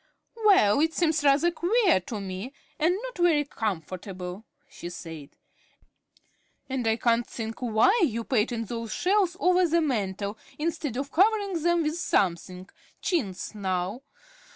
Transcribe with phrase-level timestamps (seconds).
[0.45, 5.29] "Well, it seems rather queer to me and not very comfortable," she said.
[6.67, 11.61] "And I can't think why you painted those shelves over the mantel instead of covering
[11.61, 12.67] them with something,
[12.99, 14.01] chintz, now.